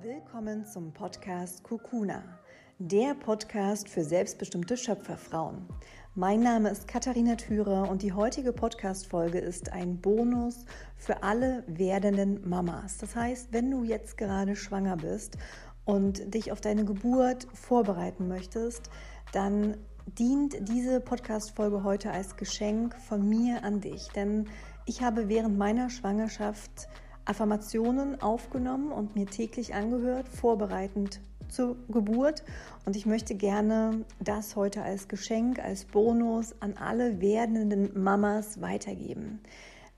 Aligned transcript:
Willkommen 0.00 0.64
zum 0.64 0.92
Podcast 0.92 1.64
Kukuna, 1.64 2.22
der 2.78 3.14
Podcast 3.14 3.88
für 3.88 4.04
selbstbestimmte 4.04 4.76
Schöpferfrauen. 4.76 5.66
Mein 6.14 6.38
Name 6.38 6.70
ist 6.70 6.86
Katharina 6.86 7.34
Thürer 7.34 7.90
und 7.90 8.02
die 8.02 8.12
heutige 8.12 8.52
Podcast-Folge 8.52 9.40
ist 9.40 9.72
ein 9.72 10.00
Bonus 10.00 10.66
für 10.96 11.24
alle 11.24 11.64
werdenden 11.66 12.48
Mamas. 12.48 12.98
Das 12.98 13.16
heißt, 13.16 13.52
wenn 13.52 13.72
du 13.72 13.82
jetzt 13.82 14.16
gerade 14.16 14.54
schwanger 14.54 14.98
bist 14.98 15.36
und 15.84 16.32
dich 16.32 16.52
auf 16.52 16.60
deine 16.60 16.84
Geburt 16.84 17.48
vorbereiten 17.52 18.28
möchtest, 18.28 18.90
dann 19.32 19.78
dient 20.06 20.68
diese 20.68 21.00
Podcast-Folge 21.00 21.82
heute 21.82 22.12
als 22.12 22.36
Geschenk 22.36 22.94
von 22.94 23.28
mir 23.28 23.64
an 23.64 23.80
dich. 23.80 24.06
Denn 24.10 24.48
ich 24.86 25.02
habe 25.02 25.28
während 25.28 25.58
meiner 25.58 25.90
Schwangerschaft 25.90 26.88
Affirmationen 27.28 28.20
aufgenommen 28.22 28.90
und 28.90 29.14
mir 29.14 29.26
täglich 29.26 29.74
angehört, 29.74 30.28
vorbereitend 30.28 31.20
zur 31.48 31.76
Geburt. 31.88 32.42
Und 32.86 32.96
ich 32.96 33.06
möchte 33.06 33.34
gerne 33.34 34.04
das 34.20 34.56
heute 34.56 34.82
als 34.82 35.08
Geschenk, 35.08 35.58
als 35.58 35.84
Bonus 35.84 36.54
an 36.60 36.76
alle 36.76 37.20
werdenden 37.20 38.02
Mamas 38.02 38.60
weitergeben. 38.60 39.40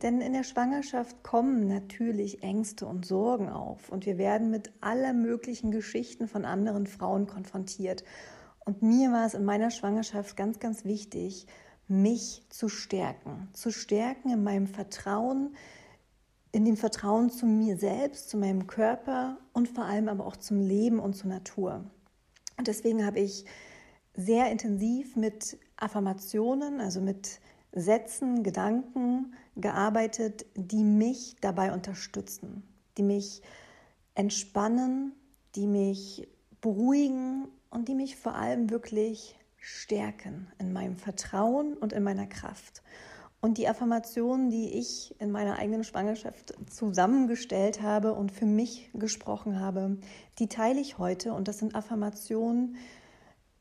Denn 0.02 0.20
in 0.20 0.32
der 0.32 0.44
Schwangerschaft 0.44 1.22
kommen 1.22 1.68
natürlich 1.68 2.42
Ängste 2.42 2.86
und 2.86 3.04
Sorgen 3.04 3.50
auf 3.50 3.90
und 3.90 4.06
wir 4.06 4.16
werden 4.16 4.50
mit 4.50 4.72
aller 4.80 5.12
möglichen 5.12 5.70
Geschichten 5.70 6.26
von 6.26 6.46
anderen 6.46 6.86
Frauen 6.86 7.26
konfrontiert. 7.26 8.02
Und 8.64 8.82
mir 8.82 9.12
war 9.12 9.26
es 9.26 9.34
in 9.34 9.44
meiner 9.44 9.70
Schwangerschaft 9.70 10.36
ganz, 10.36 10.58
ganz 10.58 10.84
wichtig, 10.84 11.46
mich 11.86 12.46
zu 12.48 12.68
stärken. 12.68 13.48
Zu 13.52 13.72
stärken 13.72 14.30
in 14.30 14.42
meinem 14.42 14.68
Vertrauen, 14.68 15.54
in 16.52 16.64
dem 16.64 16.76
Vertrauen 16.76 17.30
zu 17.30 17.46
mir 17.46 17.76
selbst, 17.76 18.28
zu 18.28 18.36
meinem 18.36 18.66
Körper 18.66 19.38
und 19.52 19.68
vor 19.68 19.84
allem 19.84 20.08
aber 20.08 20.26
auch 20.26 20.36
zum 20.36 20.60
Leben 20.60 20.98
und 20.98 21.14
zur 21.14 21.30
Natur. 21.30 21.84
Und 22.56 22.66
deswegen 22.66 23.06
habe 23.06 23.20
ich 23.20 23.44
sehr 24.14 24.50
intensiv 24.50 25.16
mit 25.16 25.58
Affirmationen, 25.76 26.80
also 26.80 27.00
mit 27.00 27.40
Sätzen, 27.72 28.42
Gedanken 28.42 29.34
gearbeitet, 29.56 30.44
die 30.56 30.82
mich 30.82 31.36
dabei 31.40 31.72
unterstützen, 31.72 32.64
die 32.98 33.04
mich 33.04 33.42
entspannen, 34.14 35.12
die 35.54 35.66
mich 35.66 36.28
beruhigen 36.60 37.48
und 37.70 37.88
die 37.88 37.94
mich 37.94 38.16
vor 38.16 38.34
allem 38.34 38.70
wirklich 38.70 39.38
stärken 39.56 40.50
in 40.58 40.72
meinem 40.72 40.96
Vertrauen 40.96 41.74
und 41.76 41.92
in 41.92 42.02
meiner 42.02 42.26
Kraft. 42.26 42.82
Und 43.42 43.56
die 43.56 43.68
Affirmationen, 43.68 44.50
die 44.50 44.78
ich 44.78 45.14
in 45.18 45.30
meiner 45.30 45.56
eigenen 45.56 45.82
Schwangerschaft 45.82 46.54
zusammengestellt 46.70 47.80
habe 47.80 48.12
und 48.12 48.32
für 48.32 48.44
mich 48.44 48.90
gesprochen 48.92 49.58
habe, 49.60 49.96
die 50.38 50.48
teile 50.48 50.80
ich 50.80 50.98
heute. 50.98 51.32
Und 51.32 51.48
das 51.48 51.58
sind 51.58 51.74
Affirmationen, 51.74 52.76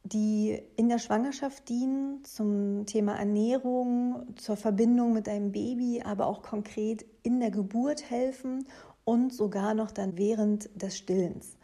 die 0.03 0.61
in 0.75 0.89
der 0.89 1.00
Schwangerschaft 1.00 1.69
dienen 1.69 2.23
zum 2.25 2.85
Thema 2.88 3.16
Ernährung, 3.16 4.35
zur 4.35 4.57
Verbindung 4.57 5.13
mit 5.13 5.27
deinem 5.27 5.52
Baby, 5.52 6.02
aber 6.03 6.27
auch 6.27 6.41
konkret 6.41 7.05
in 7.23 7.39
der 7.39 7.52
Geburt 7.52 8.09
helfen 8.09 8.66
und 9.05 9.33
sogar 9.33 9.73
noch 9.73 9.91
dann 9.91 10.17
während 10.17 10.69
des 10.81 10.97
Stillens. 10.97 11.57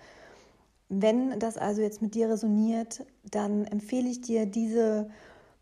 Wenn 0.87 1.39
das 1.39 1.57
also 1.57 1.81
jetzt 1.81 2.01
mit 2.01 2.15
dir 2.15 2.29
resoniert, 2.29 3.05
dann 3.29 3.65
empfehle 3.65 4.07
ich 4.07 4.21
dir 4.21 4.45
diese 4.45 5.09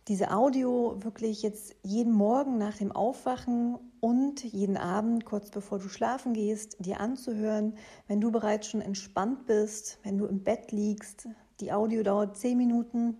diese 0.07 0.31
Audio 0.31 0.97
wirklich 0.99 1.43
jetzt 1.43 1.75
jeden 1.81 2.11
Morgen 2.11 2.57
nach 2.57 2.77
dem 2.77 2.91
Aufwachen 2.91 3.77
und 4.01 4.43
jeden 4.43 4.75
Abend, 4.75 5.23
kurz 5.23 5.49
bevor 5.49 5.79
du 5.79 5.87
schlafen 5.87 6.33
gehst, 6.33 6.75
dir 6.79 6.99
anzuhören, 6.99 7.75
wenn 8.07 8.19
du 8.19 8.29
bereits 8.29 8.67
schon 8.67 8.81
entspannt 8.81 9.45
bist, 9.45 9.99
wenn 10.03 10.17
du 10.17 10.25
im 10.25 10.43
Bett 10.43 10.73
liegst. 10.73 11.29
Die 11.61 11.71
Audio 11.71 12.03
dauert 12.03 12.35
zehn 12.35 12.57
Minuten. 12.57 13.15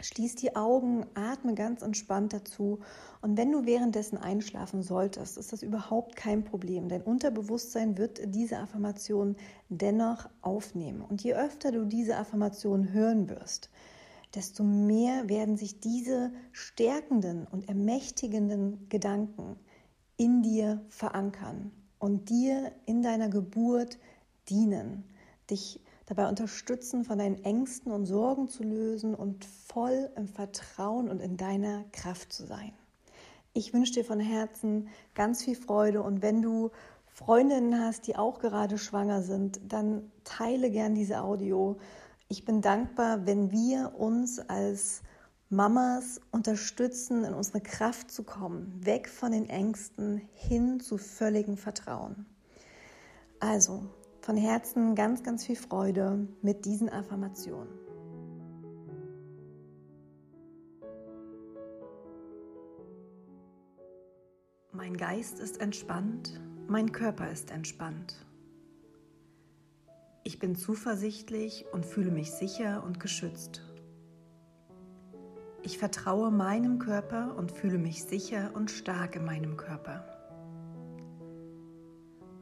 Schließ 0.00 0.36
die 0.36 0.54
Augen, 0.54 1.06
atme 1.14 1.54
ganz 1.54 1.80
entspannt 1.80 2.34
dazu. 2.34 2.80
Und 3.22 3.36
wenn 3.38 3.50
du 3.50 3.64
währenddessen 3.64 4.18
einschlafen 4.18 4.82
solltest, 4.82 5.38
ist 5.38 5.52
das 5.52 5.62
überhaupt 5.62 6.14
kein 6.14 6.44
Problem. 6.44 6.88
Dein 6.88 7.02
Unterbewusstsein 7.02 7.96
wird 7.96 8.20
diese 8.26 8.58
Affirmation 8.58 9.34
dennoch 9.70 10.28
aufnehmen. 10.42 11.00
Und 11.00 11.24
je 11.24 11.34
öfter 11.34 11.72
du 11.72 11.86
diese 11.86 12.16
Affirmation 12.16 12.92
hören 12.92 13.28
wirst, 13.30 13.70
desto 14.34 14.62
mehr 14.62 15.28
werden 15.28 15.56
sich 15.56 15.80
diese 15.80 16.32
stärkenden 16.52 17.46
und 17.46 17.68
ermächtigenden 17.68 18.88
Gedanken 18.88 19.56
in 20.16 20.42
dir 20.42 20.84
verankern 20.88 21.72
und 21.98 22.28
dir 22.28 22.72
in 22.86 23.02
deiner 23.02 23.28
Geburt 23.28 23.98
dienen, 24.48 25.04
dich 25.50 25.80
dabei 26.06 26.28
unterstützen, 26.28 27.04
von 27.04 27.18
deinen 27.18 27.42
Ängsten 27.44 27.92
und 27.92 28.06
Sorgen 28.06 28.48
zu 28.48 28.62
lösen 28.62 29.14
und 29.14 29.44
voll 29.44 30.10
im 30.16 30.26
Vertrauen 30.26 31.08
und 31.08 31.20
in 31.20 31.36
deiner 31.36 31.84
Kraft 31.92 32.32
zu 32.32 32.46
sein. 32.46 32.72
Ich 33.52 33.72
wünsche 33.72 33.94
dir 33.94 34.04
von 34.04 34.20
Herzen 34.20 34.88
ganz 35.14 35.44
viel 35.44 35.56
Freude 35.56 36.02
und 36.02 36.22
wenn 36.22 36.42
du 36.42 36.70
Freundinnen 37.06 37.80
hast, 37.80 38.06
die 38.06 38.16
auch 38.16 38.38
gerade 38.38 38.78
schwanger 38.78 39.22
sind, 39.22 39.60
dann 39.66 40.12
teile 40.22 40.70
gern 40.70 40.94
diese 40.94 41.22
Audio 41.22 41.76
ich 42.28 42.44
bin 42.44 42.60
dankbar, 42.60 43.26
wenn 43.26 43.50
wir 43.50 43.94
uns 43.96 44.38
als 44.38 45.02
Mamas 45.48 46.20
unterstützen, 46.30 47.24
in 47.24 47.32
unsere 47.32 47.62
Kraft 47.62 48.10
zu 48.10 48.22
kommen, 48.22 48.84
weg 48.84 49.08
von 49.08 49.32
den 49.32 49.48
Ängsten 49.48 50.28
hin 50.34 50.78
zu 50.78 50.98
völligem 50.98 51.56
Vertrauen. 51.56 52.26
Also 53.40 53.82
von 54.20 54.36
Herzen 54.36 54.94
ganz, 54.94 55.22
ganz 55.22 55.46
viel 55.46 55.56
Freude 55.56 56.28
mit 56.42 56.66
diesen 56.66 56.90
Affirmationen. 56.90 57.72
Mein 64.72 64.98
Geist 64.98 65.40
ist 65.40 65.62
entspannt, 65.62 66.38
mein 66.66 66.92
Körper 66.92 67.30
ist 67.30 67.50
entspannt. 67.50 68.27
Ich 70.28 70.38
bin 70.38 70.56
zuversichtlich 70.56 71.64
und 71.72 71.86
fühle 71.86 72.10
mich 72.10 72.32
sicher 72.32 72.84
und 72.84 73.00
geschützt. 73.00 73.62
Ich 75.62 75.78
vertraue 75.78 76.30
meinem 76.30 76.78
Körper 76.78 77.34
und 77.38 77.50
fühle 77.50 77.78
mich 77.78 78.04
sicher 78.04 78.50
und 78.52 78.70
stark 78.70 79.16
in 79.16 79.24
meinem 79.24 79.56
Körper. 79.56 80.04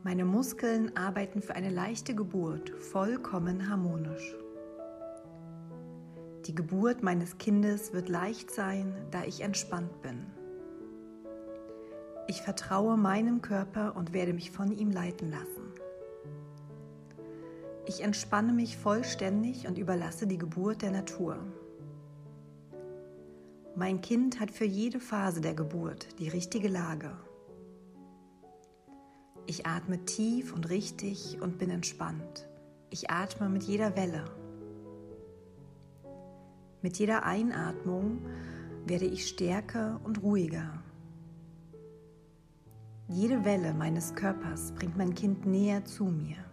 Meine 0.03 0.25
Muskeln 0.25 0.97
arbeiten 0.97 1.41
für 1.41 1.55
eine 1.55 1.71
leichte 1.71 2.17
Geburt 2.17 2.71
vollkommen 2.71 3.71
harmonisch. 3.71 4.35
Die 6.47 6.57
Geburt 6.57 7.05
meines 7.05 7.39
Kindes 7.39 7.93
wird 7.93 8.09
leicht 8.09 8.51
sein, 8.51 8.97
da 9.13 9.23
ich 9.23 9.43
entspannt 9.43 10.03
bin. 10.03 10.27
Ich 12.27 12.43
vertraue 12.43 12.97
meinem 12.97 13.43
Körper 13.43 13.95
und 13.95 14.13
werde 14.13 14.33
mich 14.33 14.51
von 14.51 14.73
ihm 14.73 14.91
leiten 14.91 15.31
lassen. 15.31 15.56
Ich 17.87 18.03
entspanne 18.03 18.53
mich 18.53 18.77
vollständig 18.77 19.69
und 19.69 19.79
überlasse 19.79 20.27
die 20.27 20.39
Geburt 20.39 20.83
der 20.83 20.91
Natur. 20.91 21.39
Mein 23.77 24.01
Kind 24.01 24.41
hat 24.41 24.51
für 24.51 24.65
jede 24.65 24.99
Phase 24.99 25.41
der 25.41 25.55
Geburt 25.55 26.19
die 26.19 26.29
richtige 26.29 26.67
Lage. 26.67 27.13
Ich 29.47 29.67
atme 29.67 30.05
tief 30.05 30.53
und 30.53 30.69
richtig 30.69 31.39
und 31.41 31.59
bin 31.59 31.71
entspannt. 31.71 32.49
Ich 32.91 33.11
atme 33.11 33.49
mit 33.49 33.63
jeder 33.63 33.97
Welle. 33.97 34.25
Mit 36.83 36.99
jeder 36.99 37.25
Einatmung 37.25 38.19
werde 38.87 39.05
ich 39.05 39.29
stärker 39.29 40.01
und 40.03 40.23
ruhiger. 40.23 40.83
Jede 43.09 43.45
Welle 43.45 43.75
meines 43.75 44.15
Körpers 44.15 44.73
bringt 44.73 44.97
mein 44.97 45.15
Kind 45.15 45.47
näher 45.47 45.85
zu 45.85 46.07
mir. 46.07 46.46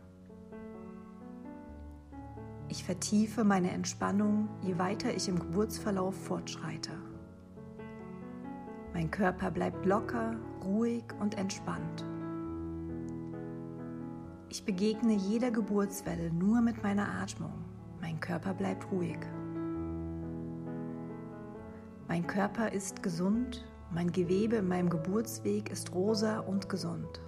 Ich 2.70 2.84
vertiefe 2.84 3.44
meine 3.44 3.72
Entspannung, 3.72 4.50
je 4.62 4.78
weiter 4.78 5.14
ich 5.14 5.28
im 5.28 5.40
Geburtsverlauf 5.40 6.16
fortschreite. 6.16 6.92
Mein 8.94 9.12
Körper 9.12 9.52
bleibt 9.52 9.86
locker, 9.86 10.36
ruhig 10.64 11.04
und 11.20 11.38
entspannt. 11.38 12.06
Ich 14.50 14.66
begegne 14.66 15.14
jeder 15.14 15.50
Geburtswelle 15.50 16.32
nur 16.32 16.62
mit 16.62 16.84
meiner 16.84 17.08
Atmung. 17.22 17.66
Mein 18.02 18.20
Körper 18.20 18.54
bleibt 18.54 18.92
ruhig. 18.92 19.18
Mein 22.08 22.28
Körper 22.28 22.72
ist 22.72 23.02
gesund, 23.02 23.66
mein 23.92 24.12
Gewebe 24.12 24.58
in 24.58 24.68
meinem 24.68 24.90
Geburtsweg 24.90 25.72
ist 25.72 25.94
rosa 25.94 26.40
und 26.40 26.70
gesund. 26.70 27.22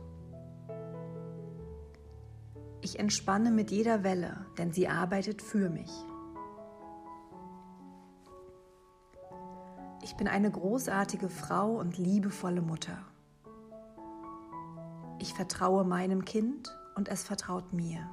Ich 2.85 2.99
entspanne 2.99 3.49
mit 3.49 3.71
jeder 3.71 4.03
Welle, 4.03 4.45
denn 4.59 4.71
sie 4.71 4.87
arbeitet 4.87 5.41
für 5.41 5.71
mich. 5.71 5.89
Ich 10.03 10.15
bin 10.17 10.27
eine 10.27 10.51
großartige 10.51 11.29
Frau 11.29 11.79
und 11.79 11.97
liebevolle 11.97 12.61
Mutter. 12.61 12.99
Ich 15.17 15.33
vertraue 15.33 15.83
meinem 15.83 16.25
Kind 16.25 16.77
und 16.93 17.09
es 17.09 17.23
vertraut 17.23 17.73
mir. 17.73 18.07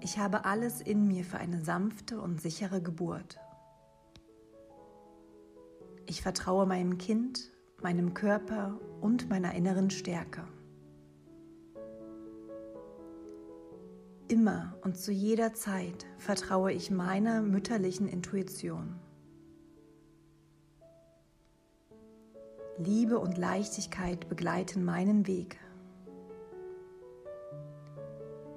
Ich 0.00 0.18
habe 0.18 0.44
alles 0.44 0.82
in 0.82 1.08
mir 1.08 1.24
für 1.24 1.38
eine 1.38 1.64
sanfte 1.64 2.20
und 2.20 2.42
sichere 2.42 2.82
Geburt. 2.82 3.40
Ich 6.04 6.20
vertraue 6.20 6.66
meinem 6.66 6.98
Kind, 6.98 7.50
meinem 7.82 8.12
Körper 8.12 8.78
und 9.00 9.30
meiner 9.30 9.54
inneren 9.54 9.88
Stärke. 9.88 10.44
Immer 14.32 14.72
und 14.80 14.96
zu 14.96 15.12
jeder 15.12 15.52
Zeit 15.52 16.06
vertraue 16.16 16.72
ich 16.72 16.90
meiner 16.90 17.42
mütterlichen 17.42 18.08
Intuition. 18.08 18.98
Liebe 22.78 23.18
und 23.18 23.36
Leichtigkeit 23.36 24.30
begleiten 24.30 24.86
meinen 24.86 25.26
Weg. 25.26 25.58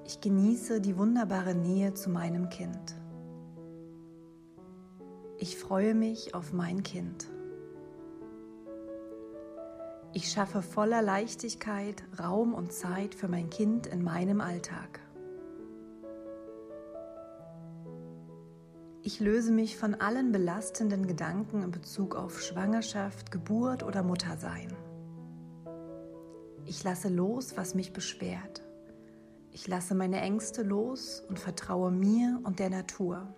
Ich 0.05 0.21
genieße 0.21 0.79
die 0.79 0.97
wunderbare 0.97 1.53
Nähe 1.53 1.93
zu 1.93 2.09
meinem 2.09 2.47
Kind. 2.47 2.95
Ich 5.37 5.57
freue 5.57 5.93
mich 5.93 6.33
auf 6.33 6.53
mein 6.53 6.83
Kind. 6.83 7.27
Ich 10.13 10.31
schaffe 10.31 10.61
voller 10.61 11.01
Leichtigkeit 11.01 12.01
Raum 12.17 12.53
und 12.53 12.71
Zeit 12.71 13.13
für 13.13 13.27
mein 13.27 13.49
Kind 13.49 13.87
in 13.87 14.05
meinem 14.05 14.39
Alltag. 14.39 15.01
Ich 19.07 19.19
löse 19.19 19.51
mich 19.51 19.77
von 19.77 19.93
allen 19.93 20.31
belastenden 20.31 21.05
Gedanken 21.05 21.61
in 21.61 21.69
Bezug 21.69 22.15
auf 22.15 22.41
Schwangerschaft, 22.41 23.29
Geburt 23.29 23.83
oder 23.83 24.01
Muttersein. 24.01 24.75
Ich 26.65 26.83
lasse 26.83 27.09
los, 27.09 27.55
was 27.55 27.75
mich 27.75 27.93
beschwert. 27.93 28.63
Ich 29.51 29.67
lasse 29.67 29.93
meine 29.93 30.21
Ängste 30.21 30.63
los 30.63 31.21
und 31.29 31.37
vertraue 31.37 31.91
mir 31.91 32.39
und 32.45 32.57
der 32.57 32.71
Natur. 32.71 33.31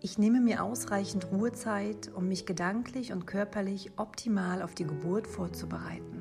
Ich 0.00 0.18
nehme 0.18 0.40
mir 0.40 0.64
ausreichend 0.64 1.30
Ruhezeit, 1.30 2.10
um 2.12 2.26
mich 2.26 2.46
gedanklich 2.46 3.12
und 3.12 3.28
körperlich 3.28 3.92
optimal 3.96 4.60
auf 4.60 4.74
die 4.74 4.88
Geburt 4.88 5.28
vorzubereiten. 5.28 6.13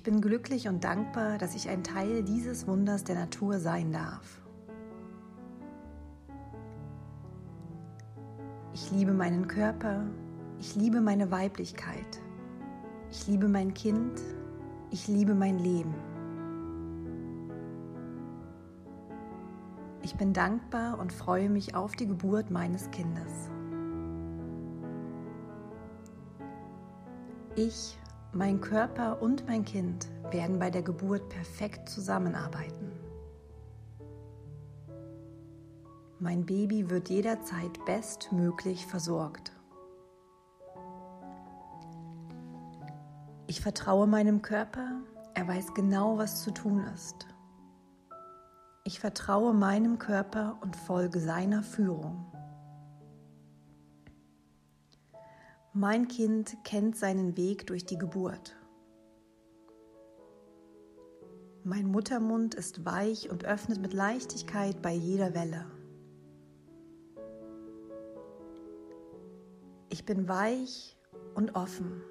Ich 0.00 0.04
bin 0.04 0.22
glücklich 0.22 0.66
und 0.66 0.82
dankbar, 0.82 1.36
dass 1.36 1.54
ich 1.54 1.68
ein 1.68 1.84
Teil 1.84 2.22
dieses 2.22 2.66
Wunders 2.66 3.04
der 3.04 3.16
Natur 3.16 3.58
sein 3.58 3.92
darf. 3.92 4.40
Ich 8.72 8.90
liebe 8.92 9.12
meinen 9.12 9.46
Körper, 9.46 10.06
ich 10.58 10.74
liebe 10.74 11.02
meine 11.02 11.30
Weiblichkeit, 11.30 12.18
ich 13.10 13.26
liebe 13.26 13.46
mein 13.46 13.74
Kind, 13.74 14.22
ich 14.90 15.06
liebe 15.06 15.34
mein 15.34 15.58
Leben. 15.58 15.94
Ich 20.00 20.14
bin 20.14 20.32
dankbar 20.32 20.98
und 20.98 21.12
freue 21.12 21.50
mich 21.50 21.74
auf 21.74 21.94
die 21.94 22.06
Geburt 22.06 22.50
meines 22.50 22.90
Kindes. 22.90 23.50
Ich 27.54 27.98
mein 28.32 28.60
Körper 28.60 29.20
und 29.20 29.46
mein 29.46 29.64
Kind 29.64 30.08
werden 30.30 30.58
bei 30.58 30.70
der 30.70 30.82
Geburt 30.82 31.28
perfekt 31.28 31.88
zusammenarbeiten. 31.88 32.92
Mein 36.20 36.44
Baby 36.44 36.90
wird 36.90 37.08
jederzeit 37.08 37.84
bestmöglich 37.86 38.86
versorgt. 38.86 39.52
Ich 43.46 43.60
vertraue 43.60 44.06
meinem 44.06 44.42
Körper, 44.42 45.00
er 45.34 45.48
weiß 45.48 45.74
genau, 45.74 46.18
was 46.18 46.42
zu 46.42 46.52
tun 46.52 46.84
ist. 46.94 47.26
Ich 48.84 49.00
vertraue 49.00 49.54
meinem 49.54 49.98
Körper 49.98 50.58
und 50.60 50.76
folge 50.76 51.18
seiner 51.18 51.62
Führung. 51.62 52.29
Mein 55.80 56.08
Kind 56.08 56.58
kennt 56.62 56.94
seinen 56.94 57.38
Weg 57.38 57.66
durch 57.66 57.86
die 57.86 57.96
Geburt. 57.96 58.54
Mein 61.64 61.86
Muttermund 61.86 62.54
ist 62.54 62.84
weich 62.84 63.30
und 63.30 63.46
öffnet 63.46 63.80
mit 63.80 63.94
Leichtigkeit 63.94 64.82
bei 64.82 64.92
jeder 64.92 65.32
Welle. 65.34 65.64
Ich 69.88 70.04
bin 70.04 70.28
weich 70.28 70.98
und 71.34 71.54
offen. 71.54 72.02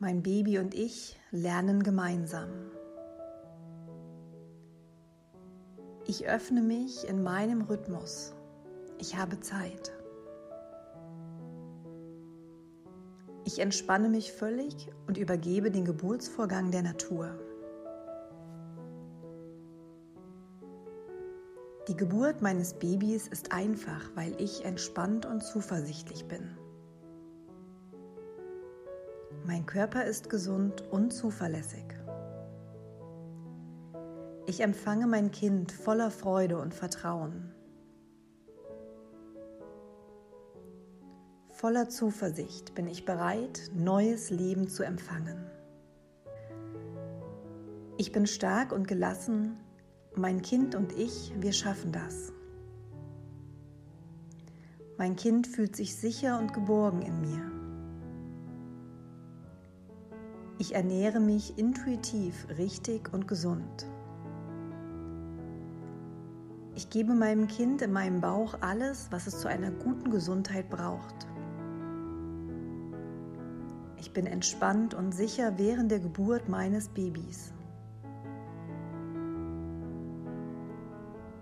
Mein 0.00 0.24
Baby 0.24 0.58
und 0.58 0.74
ich 0.74 1.20
lernen 1.30 1.84
gemeinsam. 1.84 2.50
Ich 6.04 6.26
öffne 6.26 6.62
mich 6.62 7.06
in 7.06 7.22
meinem 7.22 7.60
Rhythmus. 7.60 8.34
Ich 8.98 9.16
habe 9.16 9.38
Zeit. 9.38 9.99
Ich 13.52 13.58
entspanne 13.58 14.08
mich 14.08 14.32
völlig 14.32 14.92
und 15.08 15.18
übergebe 15.18 15.72
den 15.72 15.84
Geburtsvorgang 15.84 16.70
der 16.70 16.82
Natur. 16.82 17.36
Die 21.88 21.96
Geburt 21.96 22.42
meines 22.42 22.74
Babys 22.74 23.26
ist 23.26 23.50
einfach, 23.50 24.08
weil 24.14 24.40
ich 24.40 24.64
entspannt 24.64 25.26
und 25.26 25.42
zuversichtlich 25.42 26.28
bin. 26.28 26.56
Mein 29.44 29.66
Körper 29.66 30.04
ist 30.04 30.30
gesund 30.30 30.84
und 30.92 31.12
zuverlässig. 31.12 31.86
Ich 34.46 34.60
empfange 34.60 35.08
mein 35.08 35.32
Kind 35.32 35.72
voller 35.72 36.12
Freude 36.12 36.58
und 36.58 36.72
Vertrauen. 36.72 37.52
Voller 41.60 41.90
Zuversicht 41.90 42.74
bin 42.74 42.86
ich 42.86 43.04
bereit, 43.04 43.70
neues 43.74 44.30
Leben 44.30 44.68
zu 44.68 44.82
empfangen. 44.82 45.44
Ich 47.98 48.12
bin 48.12 48.26
stark 48.26 48.72
und 48.72 48.88
gelassen, 48.88 49.58
mein 50.16 50.40
Kind 50.40 50.74
und 50.74 50.92
ich, 50.92 51.34
wir 51.38 51.52
schaffen 51.52 51.92
das. 51.92 52.32
Mein 54.96 55.16
Kind 55.16 55.46
fühlt 55.46 55.76
sich 55.76 55.94
sicher 55.96 56.38
und 56.38 56.54
geborgen 56.54 57.02
in 57.02 57.20
mir. 57.20 57.52
Ich 60.56 60.74
ernähre 60.74 61.20
mich 61.20 61.58
intuitiv 61.58 62.46
richtig 62.56 63.12
und 63.12 63.28
gesund. 63.28 63.86
Ich 66.74 66.88
gebe 66.88 67.12
meinem 67.12 67.48
Kind 67.48 67.82
in 67.82 67.92
meinem 67.92 68.22
Bauch 68.22 68.54
alles, 68.62 69.08
was 69.10 69.26
es 69.26 69.40
zu 69.40 69.48
einer 69.48 69.70
guten 69.70 70.10
Gesundheit 70.10 70.70
braucht. 70.70 71.26
Ich 74.00 74.14
bin 74.14 74.26
entspannt 74.26 74.94
und 74.94 75.12
sicher 75.12 75.58
während 75.58 75.90
der 75.90 76.00
Geburt 76.00 76.48
meines 76.48 76.88
Babys. 76.88 77.52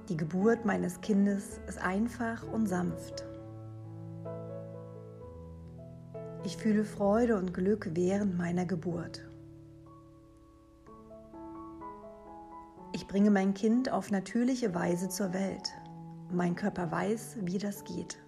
Die 0.09 0.17
Geburt 0.17 0.65
meines 0.65 1.01
Kindes 1.01 1.61
ist 1.69 1.81
einfach 1.81 2.43
und 2.53 2.67
sanft. 2.67 3.25
Ich 6.45 6.57
fühle 6.57 6.85
Freude 6.85 7.37
und 7.37 7.55
Glück 7.55 7.91
während 7.95 8.37
meiner 8.37 8.67
Geburt. 8.67 9.25
Ich 12.93 13.07
bringe 13.07 13.31
mein 13.31 13.55
Kind 13.55 13.93
auf 13.93 14.11
natürliche 14.11 14.75
Weise 14.75 15.09
zur 15.09 15.33
Welt. 15.33 15.71
Mein 16.33 16.57
Körper 16.57 16.91
weiß, 16.91 17.39
wie 17.43 17.59
das 17.59 17.85
geht. 17.85 18.19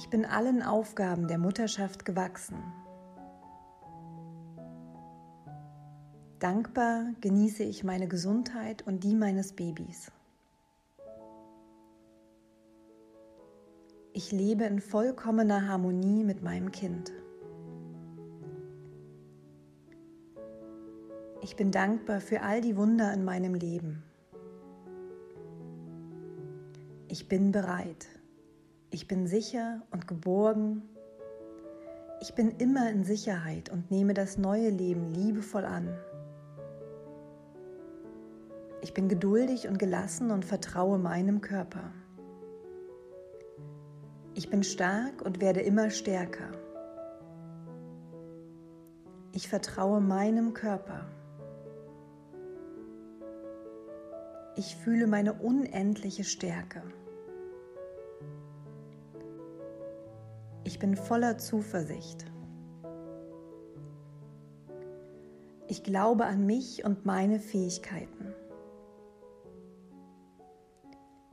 Ich 0.00 0.08
bin 0.08 0.24
allen 0.24 0.62
Aufgaben 0.62 1.28
der 1.28 1.36
Mutterschaft 1.36 2.06
gewachsen. 2.06 2.56
Dankbar 6.38 7.12
genieße 7.20 7.64
ich 7.64 7.84
meine 7.84 8.08
Gesundheit 8.08 8.80
und 8.86 9.04
die 9.04 9.14
meines 9.14 9.52
Babys. 9.52 10.10
Ich 14.14 14.32
lebe 14.32 14.64
in 14.64 14.80
vollkommener 14.80 15.68
Harmonie 15.68 16.24
mit 16.24 16.42
meinem 16.42 16.72
Kind. 16.72 17.12
Ich 21.42 21.56
bin 21.56 21.70
dankbar 21.70 22.22
für 22.22 22.40
all 22.40 22.62
die 22.62 22.78
Wunder 22.78 23.12
in 23.12 23.22
meinem 23.22 23.52
Leben. 23.52 24.02
Ich 27.08 27.28
bin 27.28 27.52
bereit. 27.52 28.08
Ich 28.92 29.06
bin 29.06 29.28
sicher 29.28 29.82
und 29.92 30.08
geborgen. 30.08 30.82
Ich 32.20 32.34
bin 32.34 32.50
immer 32.58 32.90
in 32.90 33.04
Sicherheit 33.04 33.70
und 33.70 33.90
nehme 33.92 34.14
das 34.14 34.36
neue 34.36 34.70
Leben 34.70 35.14
liebevoll 35.14 35.64
an. 35.64 35.96
Ich 38.82 38.92
bin 38.92 39.08
geduldig 39.08 39.68
und 39.68 39.78
gelassen 39.78 40.32
und 40.32 40.44
vertraue 40.44 40.98
meinem 40.98 41.40
Körper. 41.40 41.92
Ich 44.34 44.50
bin 44.50 44.64
stark 44.64 45.22
und 45.22 45.40
werde 45.40 45.60
immer 45.60 45.90
stärker. 45.90 46.50
Ich 49.32 49.48
vertraue 49.48 50.00
meinem 50.00 50.52
Körper. 50.52 51.06
Ich 54.56 54.74
fühle 54.74 55.06
meine 55.06 55.34
unendliche 55.34 56.24
Stärke. 56.24 56.82
Bin 60.80 60.96
voller 60.96 61.38
Zuversicht. 61.38 62.24
Ich 65.68 65.84
glaube 65.84 66.24
an 66.24 66.44
mich 66.46 66.84
und 66.84 67.06
meine 67.06 67.38
Fähigkeiten. 67.38 68.34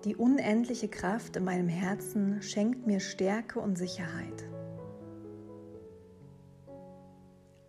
Die 0.04 0.16
unendliche 0.16 0.90
Kraft 0.90 1.38
in 1.38 1.46
meinem 1.46 1.70
Herzen 1.70 2.42
schenkt 2.44 2.86
mir 2.86 3.00
Stärke 3.00 3.60
und 3.60 3.78
Sicherheit. 3.78 4.44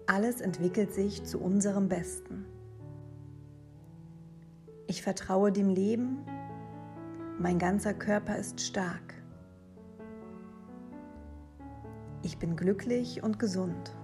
Alles 0.06 0.40
entwickelt 0.40 0.92
sich 0.92 1.24
zu 1.24 1.40
unserem 1.40 1.88
Besten. 1.88 2.44
Ich 4.86 5.02
vertraue 5.02 5.52
dem 5.52 5.70
Leben, 5.70 6.18
mein 7.38 7.58
ganzer 7.58 7.94
Körper 7.94 8.36
ist 8.36 8.60
stark. 8.60 9.17
Ich 12.22 12.38
bin 12.38 12.56
glücklich 12.56 13.22
und 13.22 13.38
gesund. 13.38 13.96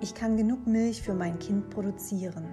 Ich 0.00 0.14
kann 0.14 0.36
genug 0.36 0.66
Milch 0.66 1.02
für 1.02 1.14
mein 1.14 1.38
Kind 1.38 1.70
produzieren. 1.70 2.44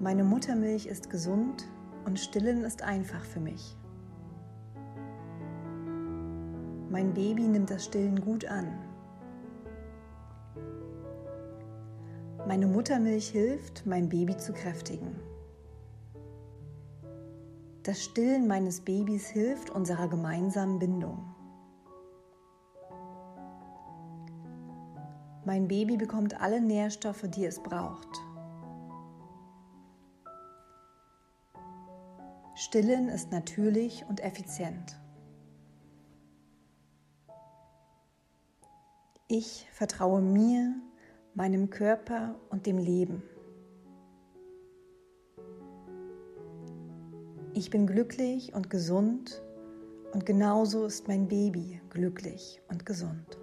Meine 0.00 0.22
Muttermilch 0.22 0.86
ist 0.86 1.10
gesund 1.10 1.66
und 2.04 2.20
stillen 2.20 2.62
ist 2.64 2.82
einfach 2.82 3.24
für 3.24 3.40
mich. 3.40 3.76
Mein 6.88 7.12
Baby 7.14 7.48
nimmt 7.48 7.70
das 7.70 7.84
Stillen 7.86 8.20
gut 8.20 8.44
an. 8.44 8.68
Meine 12.46 12.66
Muttermilch 12.66 13.28
hilft, 13.28 13.86
mein 13.86 14.08
Baby 14.08 14.36
zu 14.36 14.52
kräftigen. 14.52 15.16
Das 17.84 18.04
Stillen 18.04 18.46
meines 18.46 18.80
Babys 18.80 19.26
hilft 19.26 19.70
unserer 19.70 20.06
gemeinsamen 20.06 20.78
Bindung. 20.78 21.34
Mein 25.44 25.66
Baby 25.66 25.96
bekommt 25.96 26.40
alle 26.40 26.60
Nährstoffe, 26.60 27.24
die 27.28 27.44
es 27.44 27.60
braucht. 27.60 28.08
Stillen 32.54 33.08
ist 33.08 33.32
natürlich 33.32 34.04
und 34.08 34.20
effizient. 34.20 35.00
Ich 39.26 39.66
vertraue 39.72 40.20
mir, 40.20 40.76
meinem 41.34 41.70
Körper 41.70 42.36
und 42.50 42.66
dem 42.66 42.78
Leben. 42.78 43.24
Ich 47.54 47.68
bin 47.68 47.86
glücklich 47.86 48.54
und 48.54 48.70
gesund 48.70 49.42
und 50.14 50.24
genauso 50.24 50.86
ist 50.86 51.06
mein 51.06 51.28
Baby 51.28 51.82
glücklich 51.90 52.62
und 52.68 52.86
gesund. 52.86 53.41